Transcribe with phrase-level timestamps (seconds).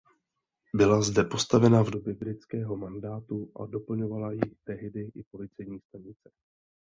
[0.73, 6.29] Byla zde postavena v době britského mandátu a doplňovala ji tehdy i policejní stanice.